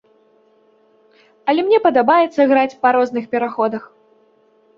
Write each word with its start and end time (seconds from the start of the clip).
Але 1.53 1.61
мне 1.67 1.79
падабаецца 1.85 2.41
граць 2.53 2.79
па 2.87 2.95
розных 2.97 3.29
пераходах. 3.37 3.83